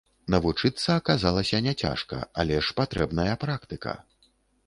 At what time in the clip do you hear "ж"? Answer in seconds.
2.67-2.75